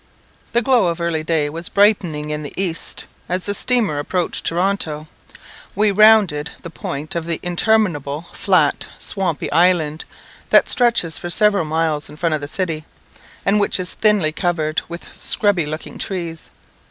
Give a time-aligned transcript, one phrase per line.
[0.53, 5.05] The glow of early day was brightening in the east, as the steamer approached Toronto.
[5.75, 10.05] We rounded the point of the interminable, flat, swampy island,
[10.49, 12.83] that stretches for several miles in front of the city,
[13.45, 16.49] and which is thinly covered with scrubby looking trees.